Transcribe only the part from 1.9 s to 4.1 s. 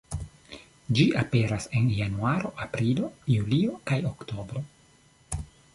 Januaro, Aprilo, Julio kaj